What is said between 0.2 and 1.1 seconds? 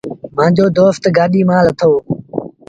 مآݩجو دوست